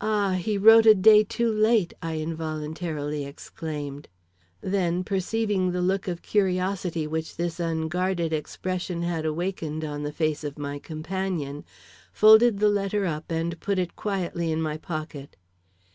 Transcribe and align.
"Ah, 0.00 0.30
he 0.42 0.56
wrote 0.56 0.86
a 0.86 0.94
day 0.94 1.22
too 1.22 1.52
late!" 1.52 1.92
I 2.00 2.16
involuntarily 2.16 3.26
exclaimed; 3.26 4.08
then 4.62 5.04
perceiving 5.04 5.72
the 5.72 5.82
look 5.82 6.08
of 6.08 6.22
curiosity 6.22 7.06
which 7.06 7.36
this 7.36 7.60
unguarded 7.60 8.32
expression 8.32 9.02
had 9.02 9.26
awakened 9.26 9.84
on 9.84 10.04
the 10.04 10.10
face 10.10 10.42
of 10.42 10.58
my 10.58 10.78
companion, 10.78 11.66
folded 12.14 12.60
the 12.60 12.70
letter 12.70 13.04
up 13.04 13.30
and 13.30 13.60
put 13.60 13.78
it 13.78 13.94
quietly 13.94 14.50
in 14.50 14.62
my 14.62 14.78
pocket. 14.78 15.36